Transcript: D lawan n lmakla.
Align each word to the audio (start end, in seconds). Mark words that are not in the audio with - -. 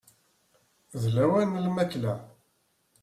D 1.01 1.03
lawan 1.15 1.49
n 1.53 1.61
lmakla. 1.65 2.13